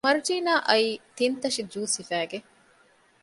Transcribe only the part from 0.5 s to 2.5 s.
އައީ ތިން ތަށި ޖޫސް ހިފައިގެން